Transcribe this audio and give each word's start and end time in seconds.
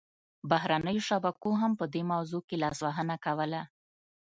بهرنیو 0.49 1.05
شبکو 1.09 1.51
هم 1.61 1.71
په 1.79 1.85
دې 1.93 2.01
موضوع 2.11 2.41
کې 2.47 2.55
لاسوهنه 2.63 3.15
کوله 3.25 3.61